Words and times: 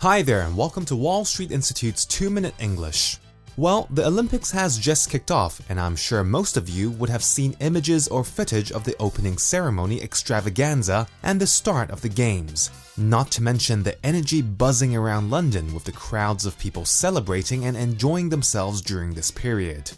Hi 0.00 0.20
there, 0.20 0.42
and 0.42 0.54
welcome 0.54 0.84
to 0.84 0.94
Wall 0.94 1.24
Street 1.24 1.50
Institute's 1.50 2.04
2 2.04 2.28
Minute 2.28 2.52
English. 2.60 3.16
Well, 3.56 3.88
the 3.90 4.04
Olympics 4.04 4.50
has 4.50 4.76
just 4.76 5.08
kicked 5.08 5.30
off, 5.30 5.58
and 5.70 5.80
I'm 5.80 5.96
sure 5.96 6.22
most 6.22 6.58
of 6.58 6.68
you 6.68 6.90
would 6.90 7.08
have 7.08 7.24
seen 7.24 7.56
images 7.60 8.06
or 8.06 8.22
footage 8.22 8.70
of 8.70 8.84
the 8.84 8.94
opening 9.00 9.38
ceremony 9.38 10.02
extravaganza 10.02 11.08
and 11.22 11.40
the 11.40 11.46
start 11.46 11.90
of 11.90 12.02
the 12.02 12.10
Games. 12.10 12.70
Not 12.98 13.30
to 13.30 13.42
mention 13.42 13.82
the 13.82 13.96
energy 14.04 14.42
buzzing 14.42 14.94
around 14.94 15.30
London 15.30 15.72
with 15.72 15.84
the 15.84 15.92
crowds 15.92 16.44
of 16.44 16.58
people 16.58 16.84
celebrating 16.84 17.64
and 17.64 17.74
enjoying 17.74 18.28
themselves 18.28 18.82
during 18.82 19.14
this 19.14 19.30
period. 19.30 19.90